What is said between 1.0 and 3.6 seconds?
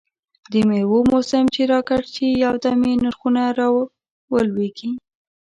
موسم چې را ګډ شي، یو دم یې نرخونه